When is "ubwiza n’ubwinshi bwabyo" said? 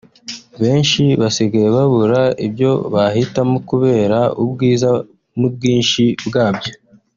4.43-6.71